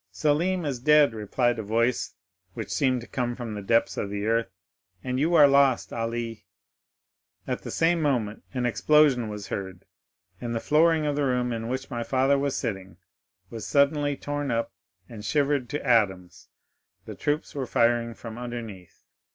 [0.11, 2.15] '—'Selim is dead,' replied a voice
[2.55, 4.49] which seemed to come from the depths of the earth,
[5.03, 6.47] 'and you are lost, Ali!'
[7.45, 9.85] At the same moment an explosion was heard,
[10.41, 12.97] and the flooring of the room in which my father was sitting
[13.51, 14.73] was suddenly torn up
[15.07, 19.03] and shivered to atoms—the troops were firing from underneath.